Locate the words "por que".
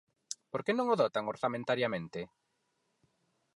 0.51-0.73